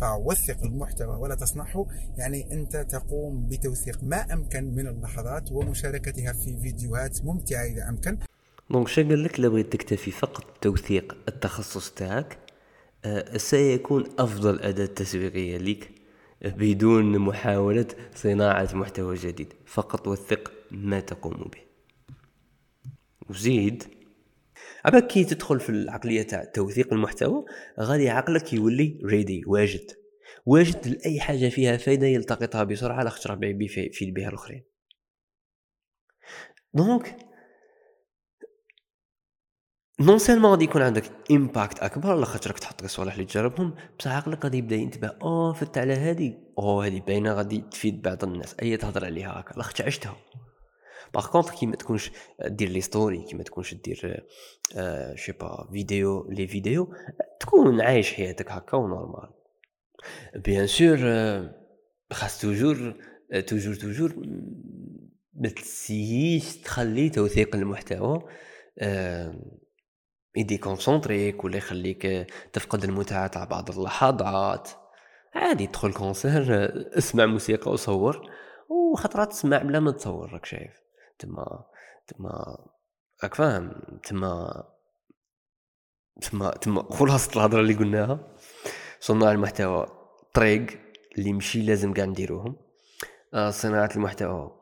فوثق 0.00 0.64
المحتوى 0.64 1.16
ولا 1.16 1.34
تصنعه 1.34 1.86
يعني 2.16 2.52
أنت 2.52 2.76
تقوم 2.76 3.46
بتوثيق 3.46 3.98
ما 4.02 4.32
أمكن 4.32 4.74
من 4.74 4.86
اللحظات 4.86 5.52
ومشاركتها 5.52 6.32
في 6.32 6.56
فيديوهات 6.60 7.24
ممتعة 7.24 7.64
إذا 7.64 7.88
أمكن. 7.88 8.18
دونك 8.70 8.88
شا 8.88 9.02
قال 9.02 9.24
لك 9.24 9.40
لو 9.40 9.60
تكتفي 9.62 10.10
فقط 10.10 10.58
توثيق 10.60 11.16
التخصص 11.28 11.90
تاعك 11.90 12.38
سيكون 13.36 14.04
افضل 14.18 14.60
اداه 14.60 14.86
تسويقيه 14.86 15.56
لك 15.58 15.90
بدون 16.42 17.18
محاوله 17.18 17.86
صناعه 18.14 18.68
محتوى 18.74 19.14
جديد 19.14 19.52
فقط 19.66 20.08
وثق 20.08 20.52
ما 20.70 21.00
تقوم 21.00 21.50
به 21.52 21.60
وزيد 23.30 23.84
عباك 24.84 25.06
كي 25.06 25.24
تدخل 25.24 25.60
في 25.60 25.70
العقليه 25.70 26.22
تاع 26.22 26.44
توثيق 26.44 26.92
المحتوى 26.92 27.44
غادي 27.80 28.08
عقلك 28.08 28.52
يولي 28.52 29.00
ready 29.04 29.42
واجد 29.46 29.90
واجد 30.46 30.88
لاي 30.88 31.20
حاجة 31.20 31.48
فيها 31.48 31.76
فايده 31.76 32.06
يلتقطها 32.06 32.64
بسرعة 32.64 33.02
لاخاطش 33.02 33.26
راه 33.26 33.34
بيفيد 33.34 34.14
بها 34.14 34.28
الاخرين 34.28 34.64
donc 36.74 37.16
non 40.00 40.18
seulement 40.18 40.50
غادي 40.50 40.64
يكون 40.64 40.82
عندك 40.82 41.04
impact 41.30 41.78
أكبر 41.78 42.14
لاخاطش 42.16 42.48
راك 42.48 42.58
تحط 42.58 42.86
صوالح 42.86 43.12
اللي 43.12 43.24
تجربهم 43.24 43.74
بصح 43.98 44.10
عقلك 44.10 44.44
غادي 44.44 44.58
يبدأ 44.58 44.76
ينتبه 44.76 45.08
أوه 45.22 45.52
فت 45.52 45.78
على 45.78 45.92
هادي؟ 45.92 46.38
أوه 46.58 46.86
هادي 46.86 47.00
باينة 47.00 47.32
غادي 47.32 47.64
تفيد 47.70 48.02
بعض 48.02 48.24
الناس. 48.24 48.56
أي 48.62 48.76
تهضر 48.76 49.04
عليها 49.04 49.40
هكا. 49.40 49.54
لاخاطش 49.54 49.82
عشتها 49.82 50.16
par 51.14 51.26
contre 51.26 51.54
كي 51.60 51.66
ما 51.66 51.76
تكونش 51.76 52.10
دير 52.46 52.68
les 52.68 52.80
stories 52.80 53.22
كي 53.22 53.36
ما 53.36 53.42
تكونش 53.42 53.74
دير 53.74 54.24
آه 54.76 55.14
je 55.14 55.20
sais 55.20 55.32
pas 55.32 55.68
فيديو 55.72 56.30
les 56.30 56.46
vidéos 56.46 56.94
تكون 57.40 57.80
عايش 57.80 58.12
حياتك 58.12 58.50
هكا 58.50 58.76
و 58.76 58.83
normal. 58.83 59.30
bien 60.36 60.66
sûr 60.66 60.98
خاص 62.12 62.40
toujours 62.40 62.94
toujours 63.46 63.74
toujours 63.74 64.14
ما 65.34 65.48
تخلي 66.64 67.08
توثيق 67.08 67.56
المحتوى 67.56 68.22
ي 68.82 69.63
déconcentrer 70.42 71.36
ك 71.36 71.44
ولا 71.44 71.56
يخليك 71.56 72.26
تفقد 72.52 72.84
المتعة 72.84 73.26
تاع 73.26 73.44
بعض 73.44 73.70
اللحظات. 73.70 74.70
عادي 75.34 75.66
تدخل 75.66 75.92
concert 75.92 76.72
اسمع 76.98 77.26
موسيقى 77.26 77.70
وصور 77.70 78.30
وخطرات 78.68 79.30
تسمع 79.30 79.58
بلا 79.58 79.80
ما 79.80 79.90
تصور 79.90 80.32
راك 80.32 80.44
شايف. 80.44 80.80
تما 81.18 81.64
تما 82.06 82.56
راك 83.22 83.34
فاهم. 83.34 83.72
تما 84.02 84.64
تما 86.20 86.50
تما 86.50 86.92
خلاصة 86.92 87.32
الهضرة 87.32 87.60
اللي 87.60 87.74
قلناها. 87.74 88.34
صناع 89.00 89.32
المحتوى 89.32 89.86
طريق 90.34 90.66
اللي 91.18 91.32
مشي 91.32 91.62
لازم 91.62 91.94
قاع 91.94 92.04
نديروهم. 92.04 92.56
آه، 93.34 93.50
صناعة 93.50 93.90
المحتوى 93.96 94.60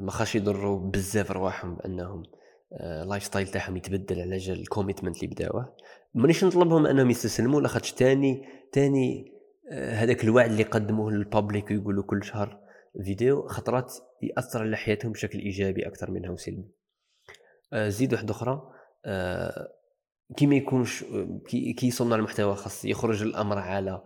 ما 0.00 0.10
خاش 0.10 0.36
يضروا 0.36 0.90
بزاف 0.90 1.30
رواحهم 1.30 1.74
بأنهم 1.74 2.22
ال 2.72 2.82
life 2.82 3.22
آه، 3.22 3.26
style 3.26 3.48
تاعهم 3.48 3.76
يتبدل 3.76 4.20
على 4.20 4.36
جال 4.36 4.60
ال 4.60 4.65
commitment 4.65 5.16
اللي 5.16 5.26
بداوه. 5.26 5.76
مانيش 6.14 6.44
نطلبهم 6.44 6.86
أنهم 6.86 7.10
يستسلموا 7.10 7.60
لاخاطش 7.60 7.92
تاني 7.92 8.48
تاني 8.72 9.32
آه، 9.72 9.92
هذاك 9.94 10.24
الوعد 10.24 10.50
اللي 10.50 10.62
قدموه 10.62 11.10
لل 11.12 11.26
public 11.26 11.70
ويقولوا 11.70 12.04
كل 12.04 12.24
شهر 12.24 12.60
فيديو 13.04 13.48
خطرات 13.48 13.94
يأثر 14.22 14.62
على 14.62 14.76
حياتهم 14.76 15.12
بشكل 15.12 15.38
إيجابي 15.38 15.86
أكثر 15.86 16.10
منه 16.10 16.36
سلبي 16.36 16.70
آه، 17.72 17.88
زيد 17.88 18.12
واحدة 18.12 18.30
أخرى 18.32 18.62
كي 20.36 20.46
ما 20.46 20.56
يكونش 20.56 21.04
كي, 21.48 21.86
يصنع 21.86 22.16
المحتوى 22.16 22.56
خاص 22.56 22.84
يخرج 22.84 23.22
الأمر 23.22 23.58
على 23.58 24.02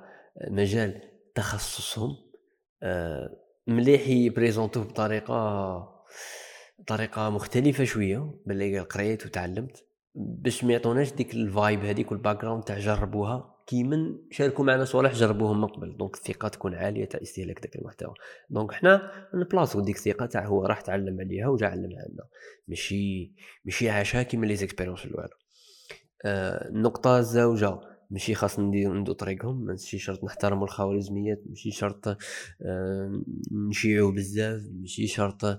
مجال 0.49 1.01
تخصصهم 1.35 2.17
مليح 3.67 4.09
ي 4.09 4.15
présenter 4.15 4.72
وه 4.72 4.85
بطريقة 4.85 5.35
طريقة 6.87 7.31
مختلفة 7.31 7.85
شوية 7.85 8.35
باللي 8.47 8.79
قريت 8.79 9.27
وتعلمت 9.27 9.85
باش 10.15 10.65
ما 10.65 10.73
يعطوناش 10.73 11.13
ديك 11.13 11.35
ال 11.35 11.45
vibe 11.45 11.85
هذيك 11.85 12.13
وال 12.13 12.43
background 12.43 12.65
تاع 12.65 12.79
جربوها 12.79 13.55
كيما 13.67 14.19
شاركوا 14.31 14.65
معنا 14.65 14.85
صوالح 14.85 15.13
جربوهم 15.13 15.61
من 15.61 15.67
قبل 15.67 15.97
donc 15.97 16.15
الثقة 16.15 16.49
تكون 16.49 16.75
عالية 16.75 17.05
تاع 17.05 17.21
استهلاك 17.23 17.61
داك 17.61 17.77
المحتوى. 17.77 18.15
donc 18.51 18.73
حنا 18.73 19.11
نبلاصو 19.35 19.81
ديك 19.81 19.97
الثقة 19.97 20.27
تاع 20.27 20.47
هو 20.47 20.65
راح 20.67 20.81
تعلم 20.81 21.21
عليها 21.21 21.49
وجا 21.49 21.67
علمها 21.67 22.09
لنا. 22.09 22.25
ماشي 22.69 23.33
ماشي 23.65 23.91
عاشها 23.91 24.23
كيما 24.23 24.47
les 24.47 24.57
expériences 24.57 25.05
الاولى 25.05 25.29
آه 26.25 26.69
النقطة 26.69 27.19
الزوجه 27.19 27.81
ماشي 28.11 28.35
خاص 28.35 28.59
ندير 28.59 28.93
ندو 28.93 29.13
طريقهم 29.13 29.65
ماشي 29.65 29.99
شرط 29.99 30.25
نحترموا 30.25 30.65
الخوارزميات 30.65 31.43
ماشي 31.47 31.71
شرط 31.71 32.09
آه 32.09 33.23
نشيعوا 33.53 34.13
بزاف 34.13 34.63
ماشي 34.81 35.07
شرط 35.07 35.45
آه 35.45 35.59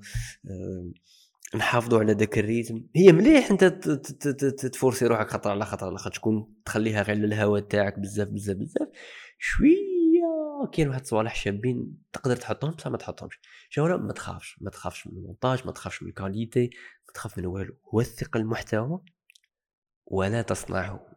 نحافظوا 1.56 2.00
على 2.00 2.14
داك 2.14 2.38
ال 2.40 2.46
rythme. 2.46 2.88
هي 2.96 3.12
مليح 3.12 3.52
أنت 3.52 3.64
ت 4.74 4.78
forcer 4.78 5.06
روحك 5.06 5.30
خطره 5.30 5.52
على 5.52 5.66
خطره 5.66 5.88
على 5.88 5.98
خطره 5.98 6.14
تكون 6.14 6.56
تخليها 6.66 7.02
غير 7.02 7.16
للهواء 7.16 7.62
تاعك 7.62 8.00
بزاف 8.00 8.28
بزاف 8.28 8.58
بزاف. 8.58 8.88
شوية 9.40 10.70
كاين 10.74 10.90
واحد 10.90 11.02
الصوالح 11.02 11.36
شابين 11.36 11.98
تقدر 12.14 12.36
تحطهم 12.36 12.72
بصح 12.72 12.88
ما 12.88 12.98
تحطهمش. 12.98 13.40
شو 13.70 13.88
ما 13.88 14.14
تخافش 14.14 14.58
ما 14.62 14.70
تخافش 14.70 15.08
من 15.08 15.18
المونتاج 15.18 15.66
ما 15.66 15.72
تخافش 15.72 16.04
من 16.04 16.10
ال 16.10 16.17
qualité 16.17 16.70
ما 17.08 17.14
تخاف 17.14 17.38
من 17.38 17.46
والو. 17.46 17.74
وثق 17.94 18.38
المحتوى 18.38 19.02
ولا 20.06 20.42
تصنعه. 20.42 21.08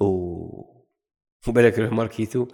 أو 0.00 0.84
وبالك 1.48 1.78
remarquer 1.78 2.35
تو 2.35 2.48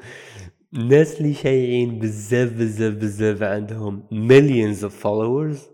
الناس 0.74 1.20
اللي 1.20 1.34
شايعين 1.34 1.98
بزاف 1.98 2.52
بزاف 2.52 2.94
بزاف 2.94 3.42
عندهم 3.42 4.08
millions 4.12 4.84
of 4.84 5.00
followers 5.00 5.68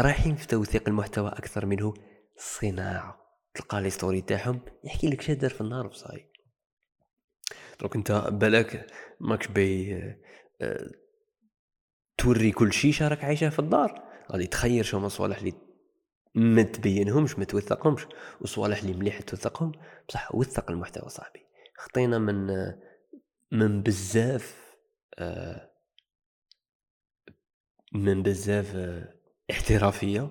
رايحين 0.00 0.36
في 0.36 0.46
توثيق 0.46 0.88
المحتوى 0.88 1.28
أكثر 1.28 1.66
منه 1.66 1.94
صناعة. 2.36 3.20
تلقى 3.54 3.82
لي 3.82 3.90
ستوري 3.90 4.20
تاعهم 4.20 4.60
يحكي 4.84 5.08
لك 5.08 5.20
شادر 5.20 5.48
في 5.48 5.60
النار 5.60 5.86
بصاي 5.86 6.30
دونك 7.80 7.96
انت 7.96 8.12
بالك 8.12 8.86
ماكش 9.20 9.46
بي 9.46 9.96
أه 10.60 10.90
توري 12.18 12.50
كل 12.52 12.72
شيء 12.72 12.92
شارك 12.92 13.24
عايشه 13.24 13.50
في 13.50 13.58
الدار. 13.58 14.02
غادي 14.32 14.46
تخير 14.46 14.84
شو 14.84 15.08
صوالح 15.08 15.38
اللي 15.38 15.52
ما 16.34 16.62
تبينهمش 16.62 17.38
ما 17.38 17.44
توثقهمش 17.44 18.06
وصوالح 18.40 18.78
اللي 18.78 18.92
مليح 18.92 19.20
توثقهم. 19.20 19.72
بصح 20.08 20.34
وثق 20.34 20.70
المحتوى 20.70 21.08
صاحبي. 21.08 21.46
خطينا 21.76 22.18
من 22.18 22.46
من 23.52 23.82
بزاف 23.82 24.76
أه 25.18 25.69
من 27.92 28.22
بزاف 28.22 28.72
آه، 28.76 29.14
احترافية 29.50 30.30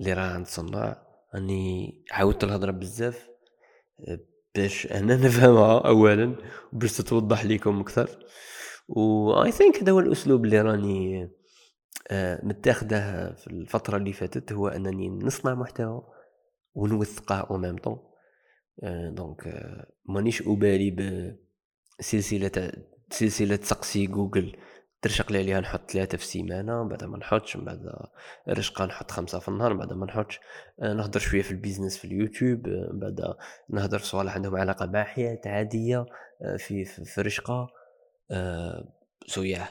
اللي 0.00 0.12
راه 0.12 0.22
عند 0.34 0.46
صناع 0.46 1.06
راني 1.34 2.04
عاودت 2.12 2.44
الهضرة 2.44 2.70
بزاف 2.70 3.28
آه، 4.08 4.20
باش 4.54 4.86
أنا 4.86 5.16
نفهمها 5.26 5.78
اولا 5.86 6.36
وباش 6.72 6.96
تتوضح 6.96 7.44
لكم 7.44 7.80
أكثر. 7.80 8.26
و 8.88 9.32
I 9.44 9.52
think 9.52 9.76
هذا 9.76 9.92
هو 9.92 10.00
الأسلوب 10.00 10.44
اللي 10.44 10.60
راني 10.60 11.30
آه، 12.10 12.40
متاخده 12.46 13.32
في 13.34 13.46
الفترة 13.46 13.96
اللي 13.96 14.12
فاتت 14.12 14.52
هو 14.52 14.68
أنني 14.68 15.08
نصنع 15.08 15.54
محتوى 15.54 16.02
ونوثقه 16.74 17.34
au 17.34 17.56
même 17.56 17.76
temps 17.76 17.98
donc 19.14 19.66
مانيش 20.08 20.42
أبالي 20.42 20.90
بسلسلة 22.00 22.72
سلسلة 23.10 23.56
تقسي 23.56 24.06
جوجل 24.06 24.56
ترشق 25.02 25.32
لي 25.32 25.38
عليها 25.38 25.60
نحط 25.60 25.90
ثلاثة 25.90 26.18
في 26.18 26.24
السيمانة 26.24 26.88
بعد 26.88 27.04
ما 27.04 27.18
نحطش 27.18 27.56
من 27.56 27.64
بعد 27.64 27.92
رشقة 28.48 28.84
نحط 28.86 29.10
خمسة 29.10 29.38
في 29.38 29.48
النهار 29.48 29.72
بعد 29.72 29.92
ما 29.92 30.06
نحطش. 30.06 30.40
آه، 30.80 30.92
نهضر 30.94 31.20
شوية 31.20 31.42
في 31.42 31.50
ال 31.50 31.55
business 31.55 31.98
في 31.98 32.04
اليوتيوب 32.04 32.68
آه، 32.68 32.90
بعد 32.92 33.34
نهضر 33.68 33.98
صوالح 33.98 34.34
عندهم 34.34 34.56
علاقة 34.56 34.86
مع 34.86 35.04
حياة 35.04 35.40
عادية 35.46 36.06
آه، 36.42 36.56
في 36.56 36.84
في 36.84 37.20
رشقة 37.20 37.68
so 39.26 39.42
yeah 39.42 39.68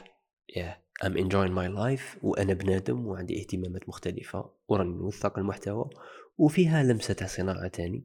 yeah 0.56 0.76
I'm 1.06 1.28
enjoying 1.28 1.50
my 1.50 1.68
life 1.68 2.18
وأنا 2.22 2.54
بنادم 2.54 3.06
وعندي 3.06 3.40
اهتمامات 3.40 3.88
مختلفة 3.88 4.50
وراني 4.68 4.90
نوثق 4.90 5.38
المحتوى 5.38 5.90
وفيها 6.38 6.82
لمسة 6.82 7.14
تاع 7.14 7.26
صناعة 7.26 7.68
تاني. 7.68 8.04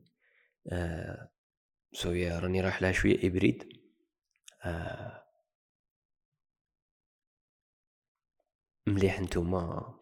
سو 1.93 2.11
يا 2.11 2.39
راني 2.39 2.61
رايح 2.61 2.81
لها 2.81 2.91
شوية 2.91 3.27
إبريد. 3.27 3.63
مليح 8.86 9.20
نتوما 9.20 9.94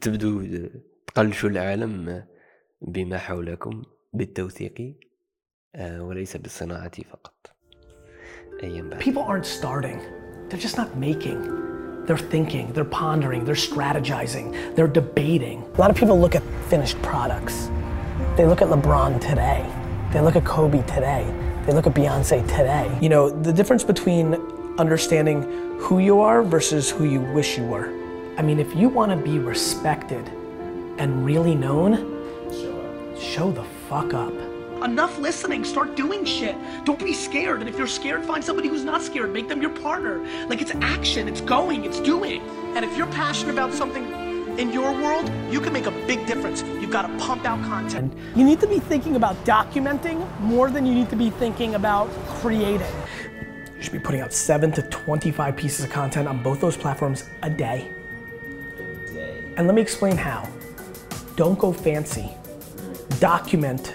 تبدو 0.00 0.68
تقلشوا 1.06 1.50
العالم 1.50 2.24
بما 2.82 3.18
حولكم 3.18 3.82
بالتوثيق 4.12 4.94
وليس 5.78 6.36
بالصناعة 6.36 7.02
فقط 7.10 7.56
أيام 8.62 8.90
بعد. 8.90 9.02
People 9.02 9.22
aren't 9.22 9.46
starting. 9.46 10.00
They're 10.48 10.64
just 10.66 10.76
not 10.76 10.96
making. 10.96 11.68
They're 12.06 12.16
thinking, 12.16 12.72
they're 12.72 12.92
pondering, 13.04 13.44
they're 13.44 13.64
strategizing, 13.70 14.46
they're 14.74 14.94
debating. 15.00 15.58
A 15.76 15.80
lot 15.82 15.90
of 15.90 15.96
people 15.96 16.18
look 16.18 16.34
at 16.34 16.42
finished 16.72 16.96
products. 17.02 17.56
They 18.36 18.46
look 18.46 18.62
at 18.62 18.68
LeBron 18.68 19.20
today. 19.20 19.62
They 20.12 20.20
look 20.26 20.36
at 20.40 20.44
Kobe 20.44 20.80
today. 20.96 21.24
They 21.66 21.72
look 21.76 21.86
at 21.86 21.94
Beyonce 21.94 22.38
today. 22.56 22.86
You 23.04 23.10
know, 23.10 23.28
the 23.28 23.52
difference 23.52 23.84
between 23.84 24.26
understanding 24.77 25.43
who 25.79 25.99
you 25.99 26.19
are 26.19 26.41
versus 26.41 26.89
who 26.89 27.03
you 27.03 27.21
wish 27.21 27.57
you 27.57 27.65
were. 27.65 27.87
I 28.37 28.41
mean, 28.41 28.59
if 28.59 28.75
you 28.75 28.89
want 28.89 29.11
to 29.11 29.17
be 29.17 29.37
respected 29.37 30.27
and 30.97 31.25
really 31.25 31.53
known, 31.53 31.97
show, 32.51 33.15
show 33.19 33.51
the 33.51 33.63
fuck 33.87 34.13
up. 34.13 34.33
Enough 34.83 35.19
listening, 35.19 35.63
start 35.63 35.95
doing 35.95 36.25
shit. 36.25 36.55
Don't 36.85 36.99
be 36.99 37.13
scared. 37.13 37.59
And 37.59 37.69
if 37.69 37.77
you're 37.77 37.87
scared, 37.87 38.25
find 38.25 38.43
somebody 38.43 38.67
who's 38.67 38.83
not 38.83 39.01
scared. 39.01 39.31
Make 39.31 39.47
them 39.47 39.61
your 39.61 39.69
partner. 39.69 40.25
Like 40.47 40.61
it's 40.61 40.73
action, 40.81 41.27
it's 41.27 41.41
going, 41.41 41.85
it's 41.85 41.99
doing. 41.99 42.41
And 42.75 42.83
if 42.83 42.97
you're 42.97 43.07
passionate 43.07 43.53
about 43.53 43.73
something 43.73 44.03
in 44.57 44.71
your 44.71 44.91
world, 44.91 45.31
you 45.49 45.61
can 45.61 45.73
make 45.73 45.85
a 45.85 45.91
big 46.05 46.25
difference. 46.25 46.63
You've 46.63 46.91
got 46.91 47.03
to 47.03 47.17
pump 47.17 47.45
out 47.45 47.61
content. 47.63 48.13
You 48.35 48.43
need 48.43 48.59
to 48.59 48.67
be 48.67 48.79
thinking 48.79 49.15
about 49.15 49.35
documenting 49.45 50.27
more 50.41 50.69
than 50.69 50.85
you 50.85 50.93
need 50.93 51.09
to 51.11 51.15
be 51.15 51.29
thinking 51.29 51.75
about 51.75 52.09
creating. 52.27 52.91
You 53.83 53.87
should 53.87 53.99
be 53.99 53.99
putting 53.99 54.21
out 54.21 54.31
7 54.31 54.71
to 54.71 54.81
25 54.83 55.57
pieces 55.57 55.83
of 55.83 55.91
content 55.91 56.25
on 56.25 56.41
both 56.41 56.61
those 56.61 56.77
platforms 56.77 57.25
a 57.41 57.49
day. 57.49 57.91
A 58.77 59.13
day. 59.13 59.43
And 59.57 59.67
let 59.67 59.75
me 59.75 59.81
explain 59.81 60.15
how. 60.15 60.47
Don't 61.35 61.59
go 61.59 61.73
fancy. 61.73 62.29
Document 63.19 63.93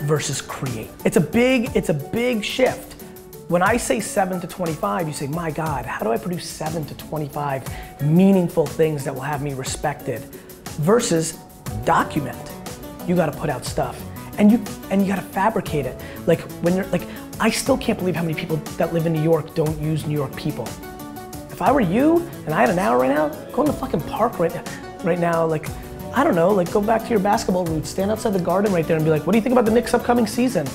versus 0.00 0.40
create. 0.40 0.90
It's 1.04 1.18
a 1.18 1.20
big 1.20 1.70
it's 1.76 1.88
a 1.88 1.94
big 1.94 2.44
shift. 2.44 3.00
When 3.46 3.62
I 3.62 3.76
say 3.76 4.00
7 4.00 4.40
to 4.40 4.48
25, 4.48 5.06
you 5.06 5.14
say, 5.14 5.28
"My 5.28 5.52
god, 5.52 5.86
how 5.86 6.00
do 6.00 6.10
I 6.10 6.18
produce 6.18 6.44
7 6.44 6.84
to 6.86 6.94
25 6.96 7.62
meaningful 8.02 8.66
things 8.66 9.04
that 9.04 9.14
will 9.14 9.22
have 9.22 9.40
me 9.40 9.54
respected?" 9.54 10.20
Versus 10.80 11.38
document. 11.84 12.50
You 13.06 13.14
got 13.14 13.32
to 13.32 13.38
put 13.38 13.50
out 13.50 13.64
stuff. 13.64 14.02
And 14.36 14.50
you 14.50 14.60
and 14.90 15.00
you 15.00 15.06
got 15.06 15.22
to 15.22 15.30
fabricate 15.30 15.86
it. 15.86 15.96
Like 16.26 16.40
when 16.62 16.74
you're 16.74 16.86
like 16.86 17.06
I 17.40 17.50
still 17.50 17.78
can't 17.78 17.96
believe 17.96 18.16
how 18.16 18.22
many 18.22 18.34
people 18.34 18.56
that 18.78 18.92
live 18.92 19.06
in 19.06 19.12
New 19.12 19.22
York 19.22 19.54
don't 19.54 19.80
use 19.80 20.04
New 20.04 20.16
York 20.16 20.34
people. 20.34 20.66
If 21.50 21.62
I 21.62 21.70
were 21.70 21.80
you 21.80 22.28
and 22.46 22.54
I 22.54 22.60
had 22.60 22.70
an 22.70 22.80
hour 22.80 22.98
right 22.98 23.10
now, 23.10 23.28
go 23.52 23.62
in 23.62 23.68
the 23.68 23.72
fucking 23.72 24.00
park 24.02 24.40
right, 24.40 24.52
right 25.04 25.20
now, 25.20 25.46
like, 25.46 25.68
I 26.16 26.24
don't 26.24 26.34
know, 26.34 26.50
like 26.50 26.72
go 26.72 26.80
back 26.80 27.02
to 27.04 27.10
your 27.10 27.20
basketball 27.20 27.64
roots, 27.64 27.90
stand 27.90 28.10
outside 28.10 28.32
the 28.32 28.40
garden 28.40 28.72
right 28.72 28.84
there 28.84 28.96
and 28.96 29.04
be 29.04 29.10
like, 29.10 29.24
what 29.24 29.34
do 29.34 29.38
you 29.38 29.42
think 29.42 29.52
about 29.52 29.66
the 29.66 29.70
Knicks 29.70 29.94
upcoming 29.94 30.26
season? 30.26 30.66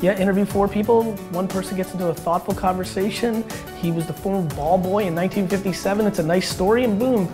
Yeah, 0.00 0.16
interview 0.16 0.44
four 0.44 0.68
people, 0.68 1.12
one 1.30 1.48
person 1.48 1.76
gets 1.76 1.92
into 1.92 2.06
a 2.08 2.14
thoughtful 2.14 2.54
conversation. 2.54 3.44
He 3.80 3.90
was 3.90 4.06
the 4.06 4.12
former 4.12 4.48
ball 4.54 4.78
boy 4.78 5.06
in 5.06 5.16
1957, 5.16 6.06
it's 6.06 6.20
a 6.20 6.22
nice 6.22 6.48
story, 6.48 6.84
and 6.84 7.00
boom. 7.00 7.28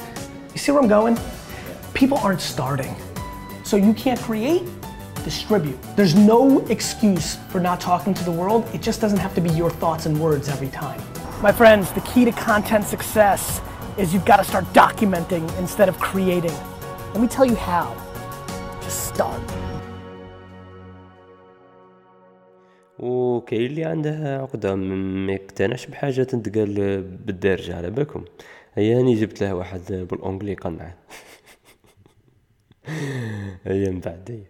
You 0.53 0.59
see 0.59 0.73
where 0.73 0.81
I'm 0.81 0.89
going? 0.89 1.19
People 1.93 2.17
aren't 2.19 2.41
starting. 2.41 2.95
So 3.65 3.77
you 3.77 3.93
can't 3.93 4.21
create, 4.21 4.63
distribute. 5.28 5.80
There's 5.96 6.16
no 6.16 6.60
excuse 6.68 7.36
for 7.52 7.60
not 7.60 7.80
talking 7.80 8.14
to 8.14 8.24
the 8.24 8.32
world. 8.32 8.68
It 8.74 8.82
just 8.82 9.00
doesn't 9.02 9.20
have 9.20 9.34
to 9.36 9.42
be 9.42 9.52
your 9.52 9.70
thoughts 9.70 10.06
and 10.06 10.20
words 10.20 10.50
every 10.50 10.70
time. 10.70 11.02
My 11.42 11.52
friends, 11.52 11.92
the 11.92 12.02
key 12.02 12.26
to 12.26 12.32
content 12.32 12.86
success 12.86 13.62
is 13.98 14.14
you've 14.14 14.26
got 14.26 14.38
to 14.38 14.44
start 14.44 14.66
documenting 14.74 15.46
instead 15.58 15.88
of 15.90 16.00
creating. 16.00 16.58
Let 17.14 17.22
me 17.22 17.28
tell 17.28 17.46
you 17.46 17.56
how. 17.56 17.88
Just 18.82 19.00
start. 19.14 19.42
وكاين 23.00 23.66
اللي 23.66 23.86
عنده 23.86 24.40
عقدة 24.42 24.76
ما 24.76 25.34
يقتنعش 25.34 25.86
بحاجة 25.86 26.24
تنتقال 26.24 27.02
بالدارجة 27.02 27.78
على 27.78 27.90
بالكم 27.90 28.26
هيا 28.74 29.00
اني 29.00 29.16
جبت 29.16 29.42
له 29.44 29.56
واحد 29.56 30.08
بالانجلي 30.12 30.54
قنعه 30.54 30.96
هيا 33.66 33.90
من 33.90 34.00
بعد 34.00 34.46